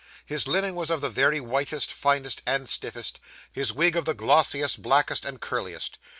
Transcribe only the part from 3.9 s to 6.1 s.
of the glossiest, blackest, and curliest.